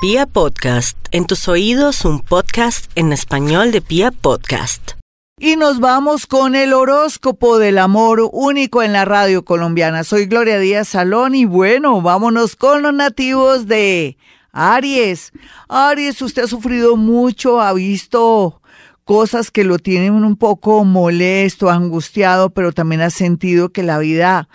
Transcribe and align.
Pia 0.00 0.26
Podcast, 0.26 0.96
en 1.10 1.26
tus 1.26 1.48
oídos 1.48 2.04
un 2.04 2.20
podcast 2.20 2.88
en 2.94 3.12
español 3.12 3.72
de 3.72 3.80
Pia 3.80 4.12
Podcast. 4.12 4.92
Y 5.40 5.56
nos 5.56 5.80
vamos 5.80 6.28
con 6.28 6.54
el 6.54 6.72
horóscopo 6.72 7.58
del 7.58 7.78
amor 7.78 8.30
único 8.32 8.84
en 8.84 8.92
la 8.92 9.04
radio 9.04 9.44
colombiana. 9.44 10.04
Soy 10.04 10.26
Gloria 10.26 10.60
Díaz 10.60 10.86
Salón 10.86 11.34
y 11.34 11.46
bueno, 11.46 12.00
vámonos 12.00 12.54
con 12.54 12.82
los 12.82 12.94
nativos 12.94 13.66
de 13.66 14.16
Aries. 14.52 15.32
Aries, 15.68 16.22
usted 16.22 16.44
ha 16.44 16.46
sufrido 16.46 16.94
mucho, 16.94 17.60
ha 17.60 17.72
visto 17.72 18.62
cosas 19.02 19.50
que 19.50 19.64
lo 19.64 19.80
tienen 19.80 20.12
un 20.12 20.36
poco 20.36 20.84
molesto, 20.84 21.70
angustiado, 21.70 22.50
pero 22.50 22.70
también 22.70 23.00
ha 23.00 23.10
sentido 23.10 23.70
que 23.70 23.82
la 23.82 23.98
vida 23.98 24.48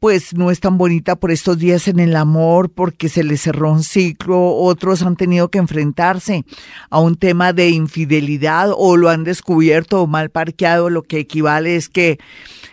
pues 0.00 0.34
no 0.34 0.50
es 0.50 0.60
tan 0.60 0.78
bonita 0.78 1.14
por 1.16 1.30
estos 1.30 1.58
días 1.58 1.86
en 1.86 2.00
el 2.00 2.16
amor, 2.16 2.70
porque 2.70 3.10
se 3.10 3.22
les 3.22 3.42
cerró 3.42 3.70
un 3.70 3.82
ciclo, 3.82 4.56
otros 4.56 5.02
han 5.02 5.14
tenido 5.14 5.50
que 5.50 5.58
enfrentarse 5.58 6.46
a 6.88 7.00
un 7.00 7.16
tema 7.16 7.52
de 7.52 7.68
infidelidad 7.68 8.70
o 8.74 8.96
lo 8.96 9.10
han 9.10 9.24
descubierto 9.24 10.06
mal 10.06 10.30
parqueado, 10.30 10.88
lo 10.88 11.02
que 11.02 11.18
equivale 11.18 11.76
es 11.76 11.90
que 11.90 12.18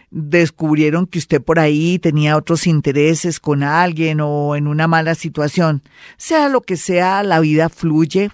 descubrieron 0.09 1.05
que 1.05 1.19
usted 1.19 1.41
por 1.41 1.59
ahí 1.59 1.99
tenía 1.99 2.37
otros 2.37 2.65
intereses 2.65 3.41
con 3.41 3.61
alguien 3.61 4.21
o 4.21 4.55
en 4.55 4.65
una 4.65 4.87
mala 4.87 5.13
situación. 5.13 5.83
Sea 6.15 6.47
lo 6.47 6.61
que 6.61 6.77
sea, 6.77 7.23
la 7.23 7.41
vida 7.41 7.67
fluye, 7.67 8.31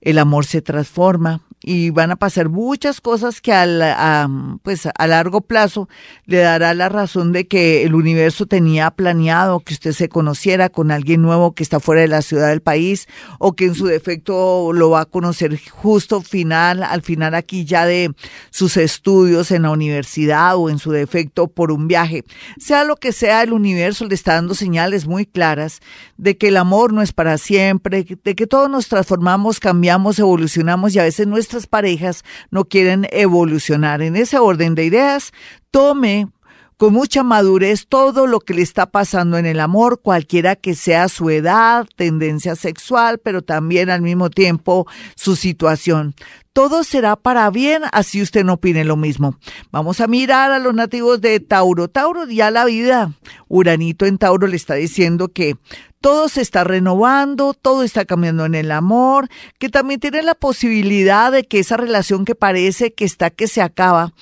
el 0.00 0.18
amor 0.18 0.46
se 0.46 0.62
transforma, 0.62 1.42
y 1.66 1.88
van 1.88 2.10
a 2.10 2.16
pasar 2.16 2.50
muchas 2.50 3.00
cosas 3.00 3.40
que 3.40 3.52
a, 3.52 4.28
pues 4.62 4.86
a 4.86 5.06
largo 5.06 5.40
plazo 5.40 5.88
le 6.26 6.38
dará 6.38 6.74
la 6.74 6.90
razón 6.90 7.32
de 7.32 7.46
que 7.46 7.84
el 7.84 7.94
universo 7.94 8.44
tenía 8.44 8.90
planeado 8.90 9.60
que 9.60 9.72
usted 9.72 9.92
se 9.92 10.10
conociera 10.10 10.68
con 10.68 10.90
alguien 10.90 11.22
nuevo 11.22 11.54
que 11.54 11.62
está 11.62 11.80
fuera 11.80 12.02
de 12.02 12.08
la 12.08 12.20
ciudad 12.20 12.48
del 12.48 12.60
país 12.60 13.08
o 13.38 13.54
que 13.54 13.64
en 13.64 13.74
su 13.74 13.86
defecto 13.86 14.74
lo 14.74 14.90
va 14.90 15.00
a 15.00 15.04
conocer 15.06 15.58
justo 15.70 16.20
final, 16.20 16.82
al 16.82 17.00
final 17.00 17.34
aquí 17.34 17.64
ya 17.64 17.86
de 17.86 18.12
sus 18.50 18.76
estudios 18.76 19.50
en 19.50 19.62
la 19.62 19.70
universidad 19.70 20.56
o 20.56 20.68
en 20.68 20.78
su 20.78 20.90
defecto 20.92 21.48
por 21.48 21.72
un 21.72 21.88
viaje. 21.88 22.24
Sea 22.58 22.84
lo 22.84 22.96
que 22.96 23.12
sea, 23.12 23.42
el 23.42 23.54
universo 23.54 24.04
le 24.04 24.14
está 24.14 24.34
dando 24.34 24.54
señales 24.54 25.06
muy 25.06 25.24
claras 25.24 25.80
de 26.18 26.36
que 26.36 26.48
el 26.48 26.58
amor 26.58 26.92
no 26.92 27.00
es 27.00 27.12
para 27.12 27.38
siempre, 27.38 28.04
de 28.04 28.34
que 28.34 28.46
todos 28.46 28.68
nos 28.68 28.88
transformamos, 28.88 29.60
cambiamos, 29.60 30.18
evolucionamos 30.18 30.94
y 30.94 30.98
a 30.98 31.04
veces 31.04 31.26
nuestra 31.26 31.53
parejas 31.66 32.24
no 32.50 32.64
quieren 32.64 33.06
evolucionar. 33.10 34.02
En 34.02 34.16
ese 34.16 34.38
orden 34.38 34.74
de 34.74 34.84
ideas, 34.84 35.32
tome 35.70 36.28
con 36.76 36.92
mucha 36.92 37.22
madurez 37.22 37.86
todo 37.88 38.26
lo 38.26 38.40
que 38.40 38.54
le 38.54 38.62
está 38.62 38.86
pasando 38.86 39.38
en 39.38 39.46
el 39.46 39.60
amor, 39.60 40.00
cualquiera 40.02 40.56
que 40.56 40.74
sea 40.74 41.08
su 41.08 41.30
edad, 41.30 41.86
tendencia 41.96 42.56
sexual, 42.56 43.18
pero 43.18 43.42
también 43.42 43.90
al 43.90 44.02
mismo 44.02 44.28
tiempo 44.28 44.86
su 45.14 45.36
situación. 45.36 46.14
Todo 46.52 46.84
será 46.84 47.16
para 47.16 47.48
bien, 47.50 47.82
así 47.92 48.22
usted 48.22 48.44
no 48.44 48.54
opine 48.54 48.84
lo 48.84 48.96
mismo. 48.96 49.36
Vamos 49.72 50.00
a 50.00 50.06
mirar 50.06 50.52
a 50.52 50.58
los 50.58 50.74
nativos 50.74 51.20
de 51.20 51.40
Tauro. 51.40 51.88
Tauro, 51.88 52.26
ya 52.26 52.50
la 52.50 52.64
vida. 52.64 53.12
Uranito 53.48 54.06
en 54.06 54.18
Tauro 54.18 54.46
le 54.46 54.56
está 54.56 54.74
diciendo 54.74 55.28
que 55.28 55.56
todo 56.04 56.28
se 56.28 56.42
está 56.42 56.64
renovando, 56.64 57.54
todo 57.54 57.82
está 57.82 58.04
cambiando 58.04 58.44
en 58.44 58.54
el 58.54 58.72
amor, 58.72 59.30
que 59.58 59.70
también 59.70 60.00
tiene 60.00 60.22
la 60.22 60.34
posibilidad 60.34 61.32
de 61.32 61.44
que 61.44 61.60
esa 61.60 61.78
relación 61.78 62.26
que 62.26 62.34
parece 62.34 62.92
que 62.92 63.06
está 63.06 63.30
que 63.30 63.48
se 63.48 63.62
acaba, 63.62 64.12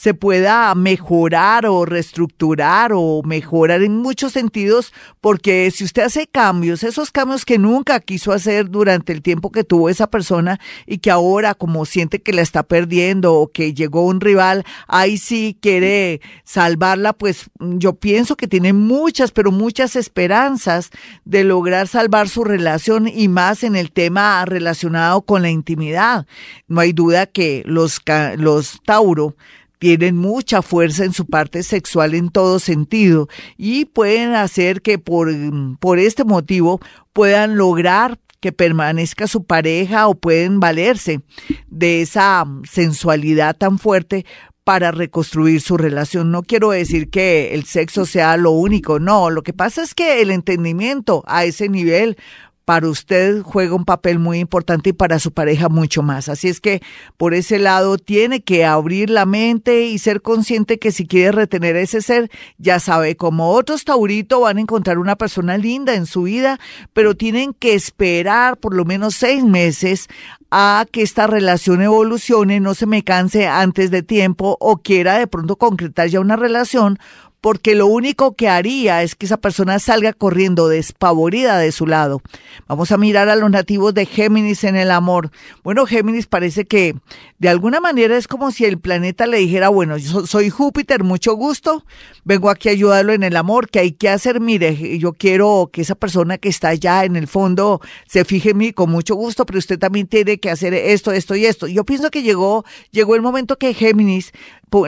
se 0.00 0.14
pueda 0.14 0.74
mejorar 0.74 1.66
o 1.66 1.84
reestructurar 1.84 2.92
o 2.94 3.20
mejorar 3.22 3.82
en 3.82 3.98
muchos 3.98 4.32
sentidos, 4.32 4.94
porque 5.20 5.70
si 5.70 5.84
usted 5.84 6.04
hace 6.04 6.26
cambios, 6.26 6.84
esos 6.84 7.10
cambios 7.10 7.44
que 7.44 7.58
nunca 7.58 8.00
quiso 8.00 8.32
hacer 8.32 8.70
durante 8.70 9.12
el 9.12 9.20
tiempo 9.20 9.52
que 9.52 9.62
tuvo 9.62 9.90
esa 9.90 10.06
persona 10.06 10.58
y 10.86 10.98
que 11.00 11.10
ahora 11.10 11.52
como 11.52 11.84
siente 11.84 12.22
que 12.22 12.32
la 12.32 12.40
está 12.40 12.62
perdiendo 12.62 13.34
o 13.34 13.52
que 13.52 13.74
llegó 13.74 14.06
un 14.06 14.22
rival, 14.22 14.64
ahí 14.88 15.18
sí 15.18 15.58
quiere 15.60 16.22
salvarla, 16.44 17.12
pues 17.12 17.50
yo 17.58 17.92
pienso 17.92 18.36
que 18.36 18.48
tiene 18.48 18.72
muchas, 18.72 19.32
pero 19.32 19.52
muchas 19.52 19.96
esperanzas 19.96 20.88
de 21.26 21.44
lograr 21.44 21.88
salvar 21.88 22.30
su 22.30 22.42
relación 22.42 23.06
y 23.06 23.28
más 23.28 23.64
en 23.64 23.76
el 23.76 23.92
tema 23.92 24.46
relacionado 24.46 25.20
con 25.20 25.42
la 25.42 25.50
intimidad. 25.50 26.26
No 26.68 26.80
hay 26.80 26.94
duda 26.94 27.26
que 27.26 27.62
los, 27.66 28.00
los 28.38 28.80
Tauro 28.86 29.36
tienen 29.80 30.14
mucha 30.14 30.60
fuerza 30.60 31.04
en 31.04 31.14
su 31.14 31.24
parte 31.24 31.62
sexual 31.62 32.14
en 32.14 32.28
todo 32.28 32.58
sentido 32.60 33.28
y 33.56 33.86
pueden 33.86 34.34
hacer 34.34 34.82
que 34.82 34.98
por, 34.98 35.32
por 35.80 35.98
este 35.98 36.22
motivo 36.24 36.80
puedan 37.14 37.56
lograr 37.56 38.20
que 38.40 38.52
permanezca 38.52 39.26
su 39.26 39.44
pareja 39.44 40.06
o 40.06 40.14
pueden 40.14 40.60
valerse 40.60 41.22
de 41.68 42.02
esa 42.02 42.44
sensualidad 42.70 43.56
tan 43.56 43.78
fuerte 43.78 44.26
para 44.64 44.90
reconstruir 44.90 45.62
su 45.62 45.78
relación. 45.78 46.30
No 46.30 46.42
quiero 46.42 46.70
decir 46.70 47.08
que 47.08 47.54
el 47.54 47.64
sexo 47.64 48.04
sea 48.04 48.36
lo 48.36 48.50
único, 48.50 49.00
no, 49.00 49.30
lo 49.30 49.42
que 49.42 49.54
pasa 49.54 49.82
es 49.82 49.94
que 49.94 50.20
el 50.20 50.30
entendimiento 50.30 51.24
a 51.26 51.44
ese 51.44 51.70
nivel 51.70 52.18
para 52.64 52.88
usted 52.88 53.42
juega 53.42 53.74
un 53.74 53.84
papel 53.84 54.18
muy 54.18 54.38
importante 54.38 54.90
y 54.90 54.92
para 54.92 55.18
su 55.18 55.32
pareja 55.32 55.68
mucho 55.68 56.02
más. 56.02 56.28
Así 56.28 56.48
es 56.48 56.60
que 56.60 56.80
por 57.16 57.34
ese 57.34 57.58
lado 57.58 57.98
tiene 57.98 58.42
que 58.42 58.64
abrir 58.64 59.10
la 59.10 59.26
mente 59.26 59.86
y 59.86 59.98
ser 59.98 60.22
consciente 60.22 60.78
que 60.78 60.92
si 60.92 61.06
quiere 61.06 61.32
retener 61.32 61.76
ese 61.76 62.00
ser, 62.02 62.30
ya 62.58 62.78
sabe, 62.78 63.16
como 63.16 63.50
otros 63.50 63.84
Taurito 63.84 64.40
van 64.40 64.58
a 64.58 64.60
encontrar 64.60 64.98
una 64.98 65.16
persona 65.16 65.58
linda 65.58 65.94
en 65.94 66.06
su 66.06 66.22
vida, 66.22 66.60
pero 66.92 67.16
tienen 67.16 67.54
que 67.54 67.74
esperar 67.74 68.56
por 68.56 68.74
lo 68.74 68.84
menos 68.84 69.14
seis 69.16 69.42
meses 69.44 70.08
a 70.50 70.86
que 70.90 71.02
esta 71.02 71.26
relación 71.26 71.80
evolucione, 71.82 72.60
no 72.60 72.74
se 72.74 72.86
me 72.86 73.04
canse 73.04 73.46
antes 73.46 73.90
de 73.90 74.02
tiempo 74.02 74.56
o 74.60 74.78
quiera 74.78 75.18
de 75.18 75.26
pronto 75.26 75.56
concretar 75.56 76.08
ya 76.08 76.20
una 76.20 76.36
relación 76.36 76.98
porque 77.40 77.74
lo 77.74 77.86
único 77.86 78.34
que 78.34 78.48
haría 78.48 79.02
es 79.02 79.14
que 79.14 79.26
esa 79.26 79.38
persona 79.38 79.78
salga 79.78 80.12
corriendo 80.12 80.68
despavorida 80.68 81.58
de 81.58 81.72
su 81.72 81.86
lado. 81.86 82.20
Vamos 82.68 82.92
a 82.92 82.98
mirar 82.98 83.28
a 83.28 83.36
los 83.36 83.50
nativos 83.50 83.94
de 83.94 84.06
Géminis 84.06 84.64
en 84.64 84.76
el 84.76 84.90
amor. 84.90 85.30
Bueno, 85.64 85.86
Géminis 85.86 86.26
parece 86.26 86.66
que 86.66 86.94
de 87.38 87.48
alguna 87.48 87.80
manera 87.80 88.16
es 88.16 88.28
como 88.28 88.50
si 88.50 88.66
el 88.66 88.78
planeta 88.78 89.26
le 89.26 89.38
dijera, 89.38 89.70
bueno, 89.70 89.96
yo 89.96 90.26
soy 90.26 90.50
Júpiter, 90.50 91.02
mucho 91.02 91.34
gusto, 91.34 91.84
vengo 92.24 92.50
aquí 92.50 92.68
a 92.68 92.72
ayudarlo 92.72 93.12
en 93.14 93.22
el 93.22 93.36
amor, 93.36 93.70
que 93.70 93.78
hay 93.78 93.92
que 93.92 94.10
hacer, 94.10 94.40
mire, 94.40 94.98
yo 94.98 95.12
quiero 95.14 95.70
que 95.72 95.80
esa 95.80 95.94
persona 95.94 96.36
que 96.36 96.50
está 96.50 96.68
allá 96.68 97.04
en 97.04 97.16
el 97.16 97.26
fondo 97.26 97.80
se 98.06 98.24
fije 98.24 98.50
en 98.50 98.58
mí 98.58 98.72
con 98.72 98.90
mucho 98.90 99.14
gusto, 99.14 99.46
pero 99.46 99.58
usted 99.58 99.78
también 99.78 100.06
tiene 100.06 100.38
que 100.38 100.50
hacer 100.50 100.74
esto, 100.74 101.12
esto 101.12 101.34
y 101.34 101.46
esto. 101.46 101.66
Yo 101.66 101.84
pienso 101.84 102.10
que 102.10 102.22
llegó, 102.22 102.64
llegó 102.90 103.14
el 103.14 103.22
momento 103.22 103.56
que 103.56 103.72
Géminis 103.72 104.32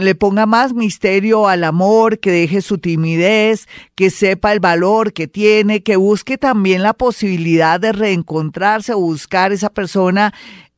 le 0.01 0.15
ponga 0.15 0.47
más 0.47 0.75
misterio 0.75 1.49
al 1.49 1.65
amor, 1.65 2.19
que 2.21 2.31
deje 2.43 2.61
su 2.61 2.79
timidez, 2.79 3.69
que 3.95 4.11
sepa 4.11 4.53
el 4.53 4.61
valor 4.61 5.13
que 5.13 5.29
tiene, 5.29 5.83
que 5.83 5.97
busque 5.97 6.39
también 6.39 6.83
la 6.83 6.93
posibilidad 6.93 7.79
de 7.79 7.93
reencontrarse 7.93 8.93
o 8.93 8.99
buscar 8.99 9.53
esa 9.53 9.71
persona 9.71 10.35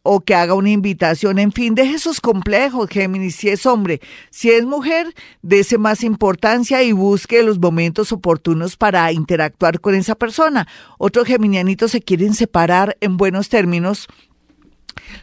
o 0.06 0.20
que 0.20 0.34
haga 0.34 0.52
una 0.52 0.68
invitación, 0.68 1.38
en 1.38 1.50
fin, 1.50 1.74
deje 1.74 1.98
sus 1.98 2.20
complejos, 2.20 2.90
Géminis, 2.90 3.36
si 3.36 3.48
es 3.48 3.64
hombre, 3.64 4.02
si 4.28 4.50
es 4.50 4.66
mujer, 4.66 5.14
dése 5.40 5.78
más 5.78 6.04
importancia 6.04 6.82
y 6.82 6.92
busque 6.92 7.42
los 7.42 7.58
momentos 7.58 8.12
oportunos 8.12 8.76
para 8.76 9.10
interactuar 9.12 9.80
con 9.80 9.94
esa 9.94 10.14
persona. 10.14 10.68
Otros 10.98 11.26
geminianitos 11.26 11.90
se 11.90 12.02
quieren 12.02 12.34
separar 12.34 12.98
en 13.00 13.16
buenos 13.16 13.48
términos, 13.48 14.06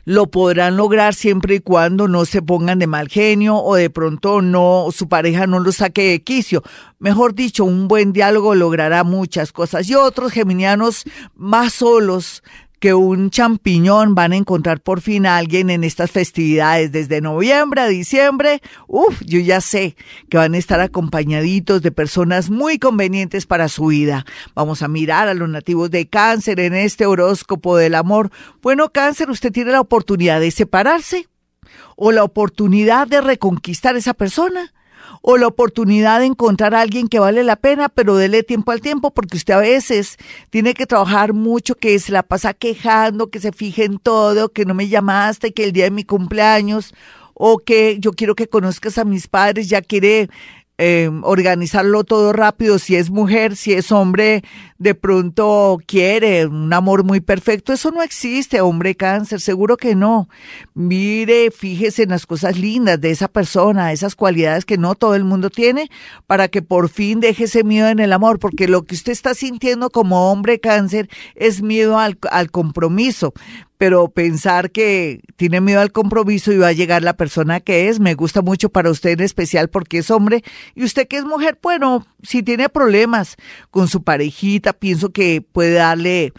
lo 0.06 0.28
podrán 0.28 0.78
lograr 0.78 1.14
siempre 1.14 1.56
y 1.56 1.60
cuando 1.60 2.08
no 2.08 2.26
se 2.26 2.42
pongan 2.42 2.80
de 2.80 2.88
mal 2.88 3.08
genio 3.08 3.58
o 3.58 3.76
de 3.76 3.90
pronto 3.90 4.42
no 4.42 4.88
su 4.92 5.08
pareja 5.08 5.48
no 5.48 5.60
lo 5.60 5.72
saque 5.72 6.10
de 6.10 6.24
quicio. 6.24 6.64
Mejor 7.00 7.34
dicho, 7.34 7.66
un 7.66 7.88
buen 7.88 8.14
diálogo 8.14 8.56
logrará 8.56 9.04
muchas 9.04 9.52
cosas. 9.52 9.90
Y 9.90 9.96
otros 9.96 10.32
geminianos 10.32 11.04
más 11.36 11.74
solos 11.74 12.44
que 12.82 12.96
un 12.96 13.30
champiñón 13.30 14.16
van 14.16 14.34
a 14.34 14.38
encontrar 14.38 14.82
por 14.82 15.02
fin 15.02 15.28
a 15.28 15.38
alguien 15.38 15.70
en 15.70 15.84
estas 15.84 16.10
festividades 16.10 16.92
desde 16.92 17.22
noviembre 17.22 17.82
a 17.82 17.88
diciembre. 17.88 18.60
Uf, 18.88 19.22
yo 19.24 19.40
ya 19.40 19.62
sé 19.62 19.96
que 20.30 20.38
van 20.38 20.56
a 20.56 20.58
estar 20.58 20.82
acompañaditos 20.82 21.84
de 21.84 21.92
personas 21.92 22.50
muy 22.50 22.80
convenientes 22.80 23.46
para 23.46 23.70
su 23.70 23.86
vida. 23.86 24.26
Vamos 24.56 24.82
a 24.82 24.88
mirar 24.88 25.28
a 25.28 25.36
los 25.36 25.48
nativos 25.48 25.92
de 25.92 26.10
cáncer 26.10 26.60
en 26.60 26.74
este 26.74 27.06
horóscopo 27.06 27.78
del 27.78 27.94
amor. 27.94 28.32
Bueno, 28.64 28.90
cáncer, 28.90 29.30
usted 29.30 29.52
tiene 29.52 29.74
la 29.74 29.82
oportunidad 29.82 30.40
de 30.40 30.50
separarse 30.50 31.30
o 31.96 32.12
la 32.12 32.24
oportunidad 32.24 33.08
de 33.08 33.22
reconquistar 33.22 33.96
esa 33.96 34.16
persona 34.16 34.74
o 35.22 35.38
la 35.38 35.48
oportunidad 35.48 36.20
de 36.20 36.26
encontrar 36.26 36.74
a 36.74 36.82
alguien 36.82 37.08
que 37.08 37.20
vale 37.20 37.44
la 37.44 37.56
pena, 37.56 37.90
pero 37.90 38.18
dele 38.18 38.44
tiempo 38.44 38.72
al 38.72 38.82
tiempo, 38.82 39.12
porque 39.12 39.38
usted 39.38 39.54
a 39.54 39.60
veces 39.60 40.18
tiene 40.50 40.74
que 40.74 40.88
trabajar 40.88 41.34
mucho, 41.34 41.76
que 41.76 41.98
se 42.00 42.12
la 42.12 42.24
pasa 42.24 42.54
quejando, 42.54 43.30
que 43.30 43.40
se 43.40 43.52
fije 43.52 43.86
en 43.86 44.00
todo, 44.00 44.50
que 44.50 44.66
no 44.66 44.74
me 44.74 44.88
llamaste, 44.88 45.54
que 45.54 45.66
el 45.66 45.74
día 45.74 45.86
de 45.86 45.92
mi 45.92 46.04
cumpleaños, 46.04 46.94
o 47.34 47.60
que 47.60 47.98
yo 48.00 48.14
quiero 48.14 48.36
que 48.36 48.48
conozcas 48.48 48.98
a 48.98 49.06
mis 49.06 49.28
padres, 49.28 49.70
ya 49.70 49.82
quiere 49.82 50.30
eh, 50.84 51.12
organizarlo 51.22 52.04
todo 52.04 52.34
rápido, 52.34 52.80
si 52.80 52.96
es 52.96 53.12
mujer, 53.12 53.56
si 53.56 53.74
es 53.74 53.92
hombre, 53.92 54.44
de 54.80 54.96
pronto 54.96 55.78
quiere 55.86 56.48
un 56.48 56.74
amor 56.74 57.04
muy 57.04 57.20
perfecto. 57.20 57.72
Eso 57.72 57.92
no 57.92 58.02
existe, 58.02 58.62
hombre 58.62 58.96
cáncer, 58.96 59.42
seguro 59.42 59.78
que 59.78 59.94
no. 59.94 60.28
Mire, 60.74 61.52
fíjese 61.52 62.02
en 62.02 62.10
las 62.10 62.26
cosas 62.26 62.58
lindas 62.58 63.00
de 63.00 63.12
esa 63.12 63.28
persona, 63.28 63.92
esas 63.92 64.16
cualidades 64.16 64.66
que 64.66 64.80
no 64.80 64.96
todo 64.96 65.14
el 65.14 65.24
mundo 65.24 65.52
tiene, 65.52 65.88
para 66.26 66.48
que 66.48 66.64
por 66.64 66.90
fin 66.90 67.20
deje 67.20 67.44
ese 67.44 67.64
miedo 67.64 67.88
en 67.88 68.00
el 68.00 68.12
amor, 68.12 68.40
porque 68.40 68.68
lo 68.68 68.82
que 68.82 68.96
usted 68.96 69.12
está 69.12 69.36
sintiendo 69.36 69.92
como 69.92 70.32
hombre 70.32 70.60
cáncer 70.60 71.10
es 71.36 71.62
miedo 71.62 72.00
al, 72.00 72.18
al 72.32 72.50
compromiso 72.50 73.36
pero 73.82 74.10
pensar 74.10 74.70
que 74.70 75.22
tiene 75.38 75.60
miedo 75.60 75.82
al 75.82 75.92
compromiso 75.92 76.52
y 76.52 76.58
va 76.60 76.68
a 76.68 76.72
llegar 76.72 77.02
la 77.02 77.14
persona 77.14 77.62
que 77.62 77.90
es, 77.90 78.00
me 78.00 78.14
gusta 78.14 78.44
mucho 78.44 78.70
para 78.70 78.92
usted 78.92 79.10
en 79.10 79.22
especial 79.22 79.72
porque 79.72 79.98
es 79.98 80.12
hombre. 80.12 80.44
Y 80.76 80.84
usted 80.84 81.08
que 81.08 81.18
es 81.18 81.26
mujer, 81.26 81.58
bueno, 81.64 82.06
si 82.22 82.44
tiene 82.44 82.70
problemas 82.70 83.38
con 83.72 83.88
su 83.88 84.04
parejita, 84.04 84.74
pienso 84.74 85.10
que 85.10 85.42
puede 85.42 85.74
darle 85.74 86.32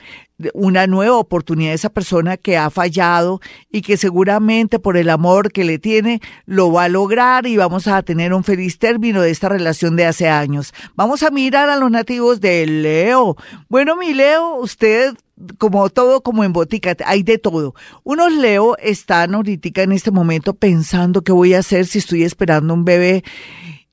una 0.54 0.86
nueva 0.86 1.16
oportunidad 1.16 1.72
a 1.72 1.74
esa 1.74 1.90
persona 1.90 2.36
que 2.36 2.56
ha 2.56 2.70
fallado 2.70 3.40
y 3.70 3.82
que 3.82 3.96
seguramente 3.96 4.78
por 4.78 4.96
el 4.96 5.10
amor 5.10 5.52
que 5.52 5.64
le 5.64 5.78
tiene 5.78 6.20
lo 6.46 6.72
va 6.72 6.84
a 6.84 6.88
lograr 6.88 7.46
y 7.46 7.56
vamos 7.56 7.86
a 7.88 8.02
tener 8.02 8.32
un 8.32 8.44
feliz 8.44 8.78
término 8.78 9.20
de 9.22 9.30
esta 9.30 9.48
relación 9.48 9.96
de 9.96 10.06
hace 10.06 10.28
años. 10.28 10.74
Vamos 10.94 11.22
a 11.22 11.30
mirar 11.30 11.68
a 11.68 11.76
los 11.76 11.90
nativos 11.90 12.40
de 12.40 12.66
Leo. 12.66 13.36
Bueno, 13.68 13.96
mi 13.96 14.14
Leo, 14.14 14.56
usted 14.56 15.14
como 15.58 15.88
todo, 15.90 16.22
como 16.22 16.44
en 16.44 16.52
botica, 16.52 16.96
hay 17.04 17.22
de 17.22 17.38
todo. 17.38 17.74
Unos 18.04 18.32
Leo 18.32 18.76
están 18.78 19.34
ahorita 19.34 19.82
en 19.82 19.92
este 19.92 20.10
momento 20.10 20.54
pensando 20.54 21.22
qué 21.22 21.32
voy 21.32 21.54
a 21.54 21.60
hacer 21.60 21.86
si 21.86 21.98
estoy 21.98 22.22
esperando 22.22 22.74
un 22.74 22.84
bebé. 22.84 23.24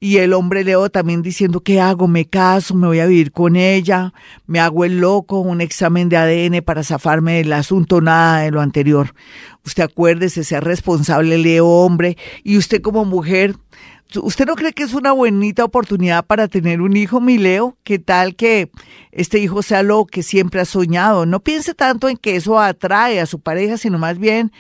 Y 0.02 0.20
el 0.20 0.32
hombre 0.32 0.64
Leo 0.64 0.90
también 0.90 1.22
diciendo, 1.22 1.60
¿qué 1.60 1.82
hago? 1.82 2.08
¿Me 2.08 2.24
caso? 2.24 2.74
¿Me 2.74 2.88
voy 2.88 3.00
a 3.02 3.06
vivir 3.06 3.34
con 3.34 3.58
ella? 3.58 4.14
¿Me 4.48 4.62
hago 4.62 4.86
el 4.86 5.00
loco? 5.02 5.42
¿Un 5.42 5.60
examen 5.60 6.08
de 6.08 6.16
ADN 6.16 6.64
para 6.64 6.86
zafarme 6.86 7.40
del 7.40 7.52
asunto? 7.52 8.00
Nada 8.00 8.40
de 8.40 8.52
lo 8.52 8.62
anterior. 8.62 9.14
Usted 9.66 9.84
acuérdese, 9.84 10.46
sea 10.46 10.62
responsable, 10.62 11.38
Leo 11.38 11.68
hombre. 11.68 12.18
Y 12.46 12.58
usted 12.58 12.82
como 12.82 13.04
mujer, 13.04 13.58
¿Usted 14.16 14.48
no 14.48 14.56
cree 14.56 14.74
que 14.74 14.82
es 14.82 14.96
una 14.96 15.12
bonita 15.12 15.64
oportunidad 15.64 16.26
para 16.26 16.48
tener 16.48 16.82
un 16.82 16.98
hijo, 16.98 17.22
mi 17.22 17.38
Leo? 17.38 17.78
¿Qué 17.84 18.00
tal 18.00 18.36
que 18.36 18.72
este 19.12 19.38
hijo 19.38 19.62
sea 19.62 19.84
lo 19.84 20.06
que 20.06 20.24
siempre 20.24 20.62
ha 20.62 20.66
soñado? 20.66 21.28
No 21.28 21.42
piense 21.42 21.76
tanto 21.76 22.10
en 22.10 22.18
que 22.18 22.36
eso 22.36 22.60
atrae 22.60 23.20
a 23.20 23.28
su 23.28 23.40
pareja, 23.40 23.78
sino 23.78 24.00
más 24.00 24.18
bien 24.18 24.52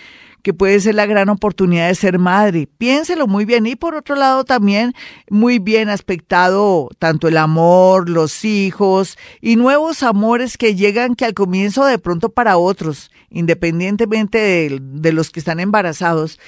que 0.49 0.53
puede 0.55 0.79
ser 0.79 0.95
la 0.95 1.05
gran 1.05 1.29
oportunidad 1.29 1.89
de 1.89 1.93
ser 1.93 2.17
madre. 2.17 2.67
Piénselo 2.79 3.27
muy 3.27 3.45
bien. 3.45 3.67
Y 3.67 3.75
por 3.75 3.93
otro 3.93 4.15
lado 4.15 4.45
también 4.45 4.95
muy 5.29 5.59
bien 5.59 5.89
aspectado 5.89 6.89
tanto 6.97 7.27
el 7.27 7.37
amor, 7.37 8.09
los 8.09 8.43
hijos 8.43 9.15
y 9.41 9.57
nuevos 9.57 10.01
amores 10.01 10.57
que 10.57 10.73
llegan 10.73 11.13
que 11.13 11.25
al 11.25 11.35
comienzo 11.35 11.85
de 11.85 11.99
pronto 11.99 12.29
para 12.29 12.57
otros, 12.57 13.11
independientemente 13.29 14.39
de, 14.39 14.79
de 14.81 15.13
los 15.13 15.29
que 15.29 15.39
están 15.39 15.59
embarazados, 15.59 16.39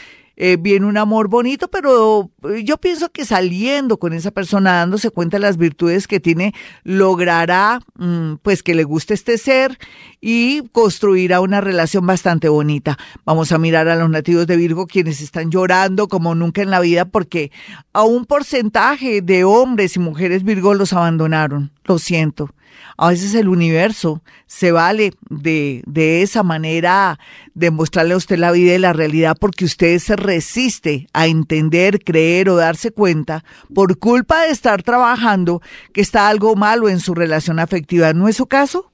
eh, 0.43 0.57
viene 0.59 0.87
un 0.87 0.97
amor 0.97 1.27
bonito, 1.27 1.67
pero 1.67 2.31
eh, 2.49 2.63
yo 2.63 2.77
pienso 2.77 3.11
que 3.11 3.25
saliendo 3.25 3.97
con 3.97 4.11
esa 4.11 4.31
persona, 4.31 4.77
dándose 4.77 5.11
cuenta 5.11 5.37
de 5.37 5.41
las 5.41 5.55
virtudes 5.55 6.07
que 6.07 6.19
tiene, 6.19 6.55
logrará 6.83 7.79
mm, 7.93 8.37
pues 8.41 8.63
que 8.63 8.73
le 8.73 8.83
guste 8.83 9.13
este 9.13 9.37
ser 9.37 9.77
y 10.19 10.67
construirá 10.69 11.41
una 11.41 11.61
relación 11.61 12.07
bastante 12.07 12.49
bonita. 12.49 12.97
Vamos 13.23 13.51
a 13.51 13.59
mirar 13.59 13.87
a 13.87 13.95
los 13.95 14.09
nativos 14.09 14.47
de 14.47 14.57
Virgo 14.57 14.87
quienes 14.87 15.21
están 15.21 15.51
llorando 15.51 16.07
como 16.07 16.33
nunca 16.33 16.63
en 16.63 16.71
la 16.71 16.79
vida 16.79 17.05
porque 17.05 17.51
a 17.93 18.01
un 18.01 18.25
porcentaje 18.25 19.21
de 19.21 19.43
hombres 19.43 19.95
y 19.95 19.99
mujeres 19.99 20.43
Virgo 20.43 20.73
los 20.73 20.91
abandonaron. 20.91 21.71
Lo 21.83 21.99
siento. 21.99 22.49
A 22.97 23.09
veces 23.09 23.33
el 23.35 23.47
universo 23.47 24.21
se 24.47 24.71
vale 24.71 25.13
de, 25.29 25.83
de 25.85 26.21
esa 26.21 26.43
manera 26.43 27.19
de 27.53 27.71
mostrarle 27.71 28.13
a 28.13 28.17
usted 28.17 28.37
la 28.37 28.51
vida 28.51 28.75
y 28.75 28.79
la 28.79 28.93
realidad 28.93 29.37
porque 29.39 29.65
usted 29.65 29.99
se 29.99 30.15
resiste 30.15 31.07
a 31.13 31.27
entender, 31.27 32.03
creer 32.03 32.49
o 32.49 32.55
darse 32.55 32.91
cuenta 32.91 33.43
por 33.73 33.97
culpa 33.97 34.43
de 34.43 34.51
estar 34.51 34.83
trabajando 34.83 35.61
que 35.93 36.01
está 36.01 36.27
algo 36.27 36.55
malo 36.55 36.89
en 36.89 36.99
su 36.99 37.13
relación 37.13 37.59
afectiva. 37.59 38.13
¿No 38.13 38.27
es 38.27 38.37
su 38.37 38.47
caso? 38.47 38.91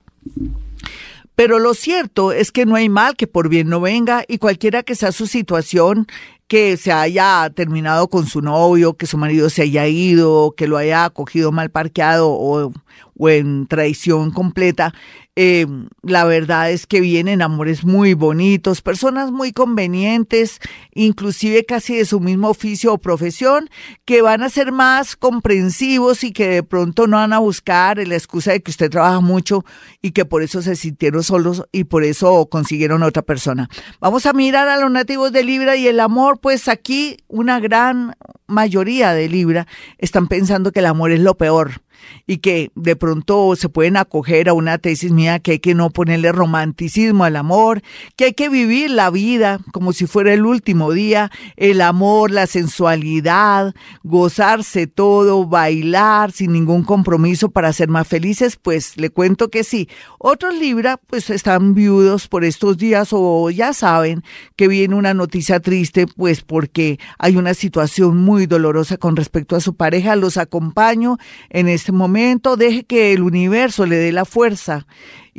Pero 1.37 1.59
lo 1.59 1.75
cierto 1.75 2.31
es 2.31 2.51
que 2.51 2.65
no 2.65 2.75
hay 2.75 2.89
mal 2.89 3.15
que 3.15 3.27
por 3.27 3.47
bien 3.47 3.69
no 3.69 3.79
venga 3.79 4.25
y 4.27 4.39
cualquiera 4.39 4.81
que 4.81 4.95
sea 4.95 5.11
su 5.11 5.27
situación, 5.27 6.07
que 6.47 6.77
se 6.77 6.91
haya 6.91 7.49
terminado 7.53 8.07
con 8.09 8.25
su 8.25 8.41
novio, 8.41 8.95
que 8.95 9.05
su 9.05 9.17
marido 9.17 9.49
se 9.49 9.63
haya 9.63 9.87
ido, 9.87 10.53
que 10.55 10.67
lo 10.67 10.77
haya 10.77 11.09
cogido 11.09 11.51
mal 11.51 11.69
parqueado 11.69 12.29
o, 12.29 12.71
o 13.17 13.29
en 13.29 13.67
traición 13.67 14.31
completa, 14.31 14.93
eh, 15.39 15.67
la 16.01 16.25
verdad 16.25 16.71
es 16.71 16.87
que 16.87 16.99
vienen 16.99 17.43
amores 17.43 17.85
muy 17.85 18.15
bonitos, 18.15 18.81
personas 18.81 19.31
muy 19.31 19.51
convenientes, 19.51 20.59
inclusive 20.95 21.63
casi 21.63 21.95
de 21.95 22.05
su 22.05 22.19
mismo 22.19 22.49
oficio 22.49 22.91
o 22.91 22.97
profesión, 22.97 23.69
que 24.03 24.23
van 24.23 24.41
a 24.41 24.49
ser 24.49 24.71
más 24.71 25.15
comprensivos 25.15 26.23
y 26.23 26.31
que 26.31 26.47
de 26.47 26.63
pronto 26.63 27.05
no 27.05 27.17
van 27.17 27.33
a 27.33 27.37
buscar 27.37 27.99
la 27.99 28.15
excusa 28.15 28.53
de 28.53 28.63
que 28.63 28.71
usted 28.71 28.89
trabaja 28.89 29.19
mucho 29.19 29.63
y 30.01 30.09
que 30.09 30.25
por 30.25 30.41
eso 30.41 30.63
se 30.63 30.75
sintieron 30.75 31.21
solos 31.21 31.63
y 31.71 31.83
por 31.83 32.03
eso 32.03 32.47
consiguieron 32.49 33.03
otra 33.03 33.21
persona. 33.21 33.69
Vamos 33.99 34.25
a 34.25 34.33
mirar 34.33 34.67
a 34.69 34.79
los 34.79 34.89
nativos 34.89 35.31
de 35.31 35.43
Libra 35.43 35.75
y 35.75 35.87
el 35.87 35.99
amor, 35.99 36.39
pues 36.39 36.67
aquí 36.67 37.17
una 37.27 37.59
gran 37.59 38.15
mayoría 38.47 39.13
de 39.13 39.29
Libra 39.29 39.67
están 39.99 40.27
pensando 40.27 40.71
que 40.71 40.79
el 40.79 40.87
amor 40.87 41.11
es 41.11 41.19
lo 41.19 41.37
peor 41.37 41.83
y 42.25 42.37
que 42.37 42.71
de 42.75 42.95
pronto 42.95 43.55
se 43.55 43.69
pueden 43.69 43.97
acoger 43.97 44.49
a 44.49 44.53
una 44.53 44.77
tesis 44.77 45.11
mía 45.11 45.39
que 45.39 45.51
hay 45.51 45.59
que 45.59 45.75
no 45.75 45.89
ponerle 45.89 46.31
romanticismo 46.31 47.23
al 47.23 47.35
amor, 47.35 47.81
que 48.15 48.25
hay 48.25 48.33
que 48.33 48.49
vivir 48.49 48.89
la 48.91 49.09
vida 49.09 49.59
como 49.71 49.93
si 49.93 50.07
fuera 50.07 50.33
el 50.33 50.45
último 50.45 50.91
día, 50.91 51.31
el 51.55 51.81
amor, 51.81 52.31
la 52.31 52.47
sensualidad, 52.47 53.73
gozarse 54.03 54.87
todo, 54.87 55.45
bailar 55.45 56.31
sin 56.31 56.53
ningún 56.53 56.83
compromiso 56.83 57.49
para 57.49 57.73
ser 57.73 57.89
más 57.89 58.07
felices, 58.07 58.57
pues 58.61 58.97
le 58.97 59.09
cuento 59.09 59.49
que 59.49 59.63
sí. 59.63 59.89
Otros 60.19 60.55
Libra 60.55 60.97
pues 60.97 61.29
están 61.29 61.73
viudos 61.73 62.27
por 62.27 62.43
estos 62.43 62.77
días 62.77 63.09
o 63.11 63.49
ya 63.49 63.73
saben 63.73 64.23
que 64.55 64.67
viene 64.67 64.95
una 64.95 65.13
noticia 65.13 65.59
triste 65.59 66.07
pues 66.07 66.41
porque 66.41 66.99
hay 67.17 67.37
una 67.37 67.53
situación 67.53 68.17
muy 68.17 68.45
dolorosa 68.45 68.97
con 68.97 69.15
respecto 69.15 69.55
a 69.55 69.61
su 69.61 69.75
pareja. 69.75 70.15
Los 70.15 70.37
acompaño 70.37 71.17
en 71.49 71.67
este 71.67 71.86
momento, 71.91 72.57
deje 72.57 72.83
que 72.83 73.13
el 73.13 73.21
universo 73.21 73.85
le 73.85 73.97
dé 73.97 74.11
la 74.11 74.25
fuerza 74.25 74.85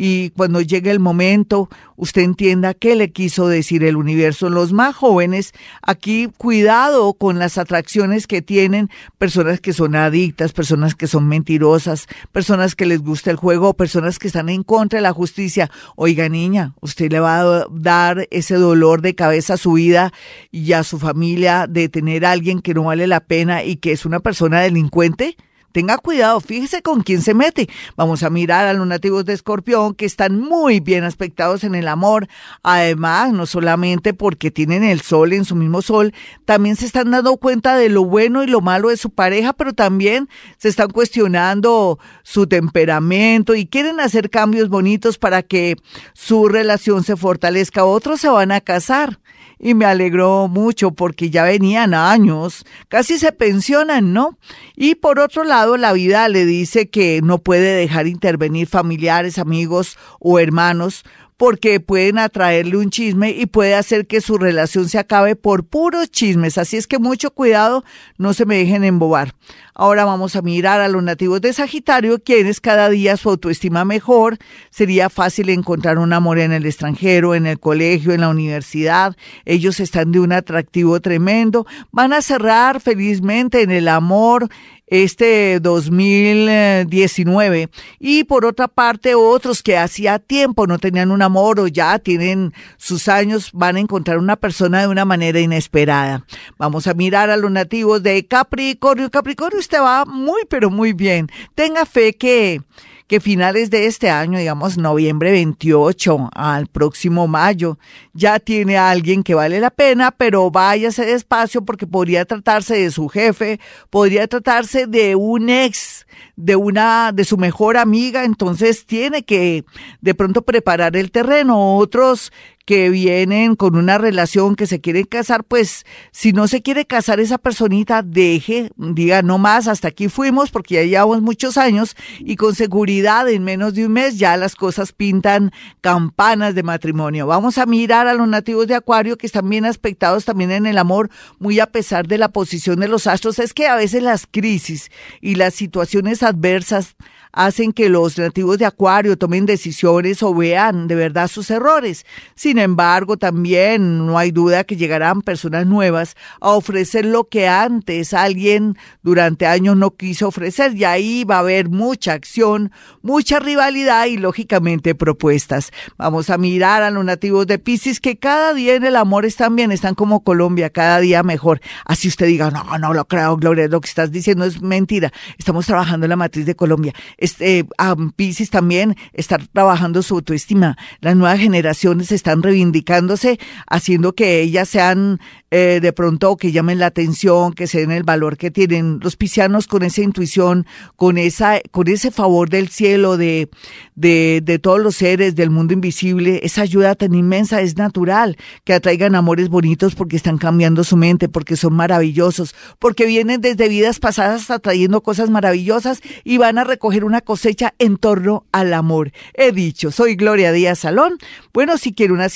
y 0.01 0.31
cuando 0.31 0.61
llegue 0.61 0.93
el 0.93 1.01
momento 1.01 1.69
usted 1.97 2.23
entienda 2.23 2.73
qué 2.73 2.95
le 2.95 3.11
quiso 3.11 3.49
decir 3.49 3.83
el 3.83 3.97
universo. 3.97 4.49
Los 4.49 4.73
más 4.73 4.95
jóvenes, 4.95 5.53
aquí 5.83 6.31
cuidado 6.39 7.15
con 7.15 7.41
las 7.41 7.59
atracciones 7.59 8.29
que 8.29 8.41
tienen 8.41 8.91
personas 9.19 9.59
que 9.61 9.73
son 9.73 9.97
adictas, 9.97 10.53
personas 10.53 10.95
que 10.95 11.09
son 11.09 11.27
mentirosas, 11.27 12.07
personas 12.31 12.77
que 12.77 12.87
les 12.87 13.03
gusta 13.03 13.33
el 13.33 13.37
juego, 13.37 13.75
personas 13.75 14.21
que 14.21 14.29
están 14.29 14.49
en 14.51 14.63
contra 14.63 14.99
de 14.99 15.03
la 15.03 15.13
justicia. 15.13 15.69
Oiga 15.97 16.29
niña, 16.29 16.75
usted 16.81 17.11
le 17.11 17.19
va 17.19 17.41
a 17.41 17.67
dar 17.69 18.29
ese 18.31 18.55
dolor 18.55 19.03
de 19.03 19.17
cabeza 19.17 19.55
a 19.55 19.57
su 19.57 19.73
vida 19.73 20.13
y 20.53 20.75
a 20.75 20.85
su 20.85 21.01
familia 21.01 21.67
de 21.69 21.89
tener 21.89 22.25
a 22.25 22.31
alguien 22.31 22.61
que 22.61 22.73
no 22.73 22.85
vale 22.85 23.09
la 23.09 23.19
pena 23.19 23.65
y 23.65 23.75
que 23.75 23.91
es 23.91 24.07
una 24.07 24.21
persona 24.21 24.61
delincuente. 24.61 25.37
Tenga 25.73 25.99
cuidado, 25.99 26.41
fíjese 26.41 26.81
con 26.83 27.03
quién 27.03 27.21
se 27.21 27.35
mete. 27.35 27.69
Vamos 27.97 28.23
a 28.23 28.31
mirar 28.31 28.67
a 28.67 28.73
los 28.73 28.87
nativos 28.87 29.25
de 29.27 29.35
Escorpión 29.35 29.95
que 29.95 30.07
están 30.07 30.41
muy 30.41 30.81
bien 30.81 31.05
aspectados 31.05 31.63
en 31.63 31.75
el 31.75 31.89
amor. 31.89 32.27
Además, 32.63 33.33
no 33.33 33.45
solamente 33.45 34.15
porque 34.15 34.51
tienen 34.51 34.83
el 34.83 35.03
sol 35.03 35.33
en 35.33 35.45
su 35.45 35.55
mismo 35.55 35.83
sol, 35.83 36.15
también 36.47 36.77
se 36.77 36.87
están 36.87 37.11
dando 37.11 37.37
cuenta 37.37 37.77
de 37.77 37.91
lo 37.91 38.05
bueno 38.05 38.43
y 38.43 38.47
lo 38.47 38.61
malo 38.63 38.89
de 38.89 38.97
su 38.97 39.11
pareja, 39.11 39.53
pero 39.53 39.75
también 39.75 40.29
se 40.57 40.69
están 40.69 40.91
cuestionando 40.91 41.99
su 42.23 42.47
temperamento 42.47 43.55
y 43.55 43.67
quieren 43.67 44.01
hacer 44.01 44.31
cambios 44.31 44.71
bonitos 44.71 45.19
para 45.19 45.43
que 45.43 45.77
su 46.15 46.49
relación 46.49 47.05
se 47.05 47.17
fortalezca. 47.17 47.85
Otros 47.85 48.21
se 48.21 48.29
van 48.29 48.53
a 48.53 48.61
casar 48.61 49.19
y 49.59 49.75
me 49.75 49.85
alegró 49.85 50.49
mucho 50.49 50.93
porque 50.93 51.31
ya 51.31 51.45
venían 51.45 51.95
años, 51.95 52.65
casi 52.89 53.19
se 53.19 53.33
pensionan, 53.33 54.13
¿no? 54.13 54.39
Y 54.77 54.97
por 54.97 55.19
otro 55.19 55.45
lado, 55.45 55.77
la 55.77 55.93
vida 55.93 56.29
le 56.29 56.45
dice 56.45 56.89
que 56.89 57.21
no 57.23 57.39
puede 57.39 57.75
dejar 57.75 58.07
intervenir 58.07 58.69
familiares, 58.69 59.39
amigos 59.39 59.99
o 60.21 60.39
hermanos 60.39 61.05
porque 61.39 61.79
pueden 61.79 62.19
atraerle 62.19 62.77
un 62.77 62.91
chisme 62.91 63.31
y 63.31 63.47
puede 63.47 63.77
hacer 63.77 64.09
que 64.09 64.21
su 64.21 64.37
relación 64.39 64.89
se 64.89 64.99
acabe 64.99 65.37
por 65.37 65.65
puros 65.65 66.11
chismes. 66.11 66.59
Así 66.59 66.77
es 66.77 66.89
que 66.89 66.99
mucho 66.99 67.31
cuidado, 67.31 67.85
no 68.19 68.35
se 68.35 68.45
me 68.45 68.59
dejen 68.59 68.83
embobar. 68.83 69.35
Ahora 69.73 70.05
vamos 70.05 70.35
a 70.35 70.43
mirar 70.43 70.81
a 70.81 70.89
los 70.89 71.01
nativos 71.01 71.41
de 71.41 71.53
Sagitario, 71.53 72.21
quienes 72.21 72.61
cada 72.61 72.91
día 72.91 73.17
su 73.17 73.31
autoestima 73.31 73.85
mejor. 73.85 74.37
Sería 74.71 75.09
fácil 75.09 75.49
encontrar 75.51 75.99
un 75.99 76.13
amor 76.13 76.41
en 76.41 76.51
el 76.51 76.67
extranjero, 76.67 77.37
en 77.37 77.47
el 77.47 77.61
colegio, 77.61 78.13
en 78.13 78.23
la 78.23 78.31
universidad. 78.31 79.17
Ellos 79.45 79.79
están 79.79 80.11
de 80.11 80.19
un 80.19 80.33
atractivo 80.33 81.01
tremendo. 81.01 81.65
Van 81.93 82.13
a 82.13 82.21
cerrar 82.21 82.81
felizmente 82.81 83.63
en 83.63 83.71
el 83.71 83.87
amor 83.87 84.49
este 84.91 85.61
2019 85.61 87.69
y 87.99 88.25
por 88.25 88.45
otra 88.45 88.69
parte 88.69 89.15
otros 89.15 89.63
que 89.63 89.77
hacía 89.77 90.19
tiempo 90.19 90.67
no 90.67 90.79
tenían 90.79 91.11
un 91.11 91.23
amor 91.23 91.61
o 91.61 91.69
ya 91.69 91.99
tienen 91.99 92.53
sus 92.77 93.09
años 93.09 93.51
van 93.53 93.77
a 93.77 93.81
encontrar 93.81 94.19
una 94.19 94.37
persona 94.37 94.81
de 94.81 94.89
una 94.89 95.05
manera 95.05 95.41
inesperada. 95.41 96.25
Vamos 96.59 96.87
a 96.87 96.95
mirar 96.95 97.31
a 97.31 97.37
los 97.37 97.51
nativos 97.51 98.03
de 98.03 98.27
Capricornio. 98.27 99.11
Capricornio 99.11 99.59
usted 99.59 99.81
va 99.81 100.05
muy 100.05 100.43
pero 100.49 100.71
muy 100.71 100.93
bien. 100.93 101.29
Tenga 101.55 101.87
fe 101.87 102.15
que 102.15 102.61
que 103.09 103.21
finales 103.21 103.71
de 103.71 103.87
este 103.87 104.11
año, 104.11 104.39
digamos 104.39 104.77
noviembre 104.77 105.33
28 105.33 106.29
al 106.33 106.67
próximo 106.67 107.27
mayo, 107.27 107.79
ya 108.13 108.39
tiene 108.39 108.77
a 108.77 108.91
alguien 108.91 109.23
que 109.23 109.35
vale 109.35 109.61
la 109.61 109.71
pena, 109.71 110.11
pero 110.11 110.51
váyase 110.51 111.07
despacio 111.07 111.65
porque 111.65 111.87
podría 111.87 112.27
tratarse 112.27 112.77
de 112.77 112.91
su 112.91 113.09
jefe, 113.09 113.59
podría 113.89 114.29
tratarse 114.29 114.87
de 114.87 115.17
un 115.17 115.49
ex, 115.49 116.07
de 116.37 116.55
una, 116.55 117.11
de 117.13 117.25
su 117.25 117.39
mejor 117.39 117.79
amiga, 117.79 118.25
entonces 118.25 118.85
tiene 118.85 119.25
que 119.25 119.65
de 120.03 120.15
pronto 120.15 120.43
preparar 120.43 120.95
el 120.95 121.11
terreno. 121.11 121.79
Otros 121.79 122.31
que 122.69 122.91
vienen 122.91 123.57
con 123.57 123.77
una 123.77 123.97
relación, 123.97 124.55
que 124.55 124.67
se 124.67 124.79
quieren 124.79 125.05
casar, 125.05 125.43
pues 125.43 125.87
si 126.11 126.35
no 126.35 126.49
se 126.49 126.61
quiere 126.61 126.85
casar 126.85 127.19
esa 127.19 127.39
personita, 127.39 128.03
deje, 128.03 128.73
diga 128.77 129.23
no 129.23 129.39
más, 129.39 129.69
hasta 129.69 129.89
aquí 129.89 130.11
fuimos 130.11 130.51
porque 130.51 130.75
ya 130.75 130.83
llevamos 130.83 131.23
muchos 131.23 131.57
años 131.57 131.97
y 132.19 132.37
con 132.37 132.55
seguridad 132.55 133.27
en 133.31 133.43
menos 133.43 133.73
de 133.73 133.87
un 133.87 133.93
mes 133.93 134.19
ya 134.19 134.37
las 134.37 134.55
cosas 134.55 134.93
pintan 134.93 135.51
campanas 135.81 136.55
de 136.55 136.63
matrimonio. 136.63 137.27
Vamos 137.27 137.57
a 137.57 137.65
mirar 137.65 138.07
a 138.07 138.13
los 138.13 138.29
nativos 138.29 138.67
de 138.67 138.75
Acuario 138.75 139.17
que 139.17 139.29
están 139.29 139.49
bien 139.49 139.65
aspectados 139.65 140.27
también 140.27 140.51
en 140.51 140.67
el 140.67 140.77
amor, 140.77 141.09
muy 141.39 141.61
a 141.61 141.69
pesar 141.69 142.07
de 142.07 142.19
la 142.19 142.29
posición 142.29 142.81
de 142.81 142.89
los 142.89 143.07
astros. 143.07 143.39
Es 143.39 143.55
que 143.55 143.67
a 143.67 143.77
veces 143.77 144.03
las 144.03 144.27
crisis 144.31 144.91
y 145.23 145.37
las 145.37 145.55
situaciones 145.55 146.23
adversas 146.23 146.97
hacen 147.33 147.73
que 147.73 147.89
los 147.89 148.19
nativos 148.19 148.59
de 148.59 148.67
Acuario 148.67 149.17
tomen 149.17 149.47
decisiones 149.47 150.23
o 150.23 150.35
vean 150.35 150.89
de 150.89 150.95
verdad 150.95 151.29
sus 151.29 151.51
errores. 151.51 152.05
Sin 152.35 152.58
embargo, 152.59 153.17
también 153.17 154.07
no 154.07 154.19
hay 154.19 154.31
duda 154.31 154.65
que 154.65 154.77
llegarán 154.77 155.23
personas 155.23 155.67
nuevas 155.67 156.17
a 156.41 156.51
ofrecer 156.51 157.05
lo 157.05 157.25
que 157.25 157.49
antes 157.49 158.15
alguien 158.15 158.77
durante 159.03 159.47
años 159.47 159.77
no 159.77 159.93
quiso 159.93 160.29
ofrecer 160.29 160.77
y 160.77 160.85
ahí 160.85 161.25
va 161.25 161.37
a 161.37 161.41
haber 161.41 161.69
mucha 161.69 162.13
acción, 162.13 162.73
mucha 163.03 163.39
rivalidad 163.39 164.07
y 164.07 164.17
lógicamente 164.17 164.95
propuestas. 164.95 165.71
Vamos 165.97 166.31
a 166.31 166.39
mirar 166.39 166.83
a 166.83 166.91
los 166.91 167.05
nativos 167.05 167.47
de 167.47 167.59
Pisces 167.59 168.01
que 168.01 168.19
cada 168.19 168.55
día 168.55 168.75
en 168.75 168.85
el 168.85 168.97
amor 168.97 169.25
están 169.25 169.57
bien, 169.57 169.73
están 169.73 169.95
como 169.95 170.25
Colombia, 170.25 170.71
cada 170.71 171.01
día 171.01 171.23
mejor. 171.23 171.61
Así 171.85 172.09
usted 172.09 172.27
diga, 172.27 172.51
no, 172.51 172.79
no 172.79 172.95
lo 172.95 173.07
creo, 173.07 173.37
Gloria, 173.37 173.69
lo 173.69 173.81
que 173.81 173.89
estás 173.89 174.11
diciendo 174.11 174.45
es 174.45 174.63
mentira. 174.63 175.13
Estamos 175.39 175.67
trabajando 175.67 176.07
en 176.07 176.11
la 176.11 176.17
matriz 176.17 176.47
de 176.47 176.55
Colombia 176.55 176.95
este, 177.17 177.67
a 177.79 177.97
Pisces 178.17 178.51
también 178.51 178.97
está 179.13 179.39
trabajando 179.39 180.03
su 180.03 180.15
autoestima. 180.15 180.77
Las 181.01 181.17
nuevas 181.17 181.39
generaciones 181.39 182.13
están 182.13 182.43
reivindicándose, 182.49 183.39
haciendo 183.67 184.15
que 184.15 184.41
ellas 184.41 184.69
sean 184.69 185.21
eh, 185.51 185.79
de 185.81 185.93
pronto 185.95 186.37
que 186.37 186.53
llamen 186.53 186.79
la 186.79 186.87
atención, 186.87 187.55
que 187.55 187.67
se 187.67 187.81
den 187.81 187.91
el 187.91 188.03
valor 188.03 188.37
que 188.37 188.51
tienen 188.51 189.01
los 189.03 189.17
piscianos 189.17 189.67
con 189.67 189.83
esa 189.83 190.03
intuición, 190.03 190.67
con 190.97 191.17
esa, 191.17 191.61
con 191.71 191.89
ese 191.89 192.11
favor 192.11 192.51
del 192.51 192.69
cielo, 192.69 193.17
de, 193.17 193.49
de, 193.95 194.43
de 194.45 194.59
todos 194.59 194.79
los 194.79 194.97
seres 194.97 195.35
del 195.37 195.49
mundo 195.49 195.73
invisible, 195.73 196.41
esa 196.43 196.63
ayuda 196.63 196.95
tan 196.95 197.15
inmensa 197.15 197.63
es 197.63 197.79
natural 197.79 198.37
que 198.65 198.75
atraigan 198.75 199.15
amores 199.15 199.49
bonitos 199.49 199.95
porque 199.95 200.17
están 200.17 200.37
cambiando 200.37 200.85
su 200.85 200.99
mente, 200.99 201.31
porque 201.31 201.57
son 201.57 201.75
maravillosos, 201.75 202.55
porque 202.79 203.07
vienen 203.07 203.41
desde 203.41 203.69
vidas 203.69 204.01
pasadas 204.01 204.51
atrayendo 204.51 205.03
cosas 205.03 205.31
maravillosas 205.31 206.03
y 206.25 206.37
van 206.37 206.59
a 206.59 206.65
recoger 206.65 207.05
una 207.05 207.23
cosecha 207.23 207.73
en 207.79 207.97
torno 207.97 208.45
al 208.53 208.75
amor. 208.75 209.13
He 209.33 209.53
dicho, 209.53 209.91
soy 209.93 210.15
Gloria 210.15 210.53
Díaz 210.53 210.81
Salón. 210.81 211.17
Bueno, 211.55 211.79
si 211.79 211.93
quiere 211.95 212.13
una 212.13 212.29